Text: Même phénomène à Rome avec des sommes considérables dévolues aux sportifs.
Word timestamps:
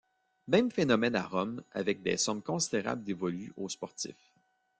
Même 0.47 0.71
phénomène 0.71 1.15
à 1.15 1.21
Rome 1.27 1.61
avec 1.73 2.01
des 2.01 2.17
sommes 2.17 2.41
considérables 2.41 3.03
dévolues 3.03 3.53
aux 3.55 3.69
sportifs. 3.69 4.33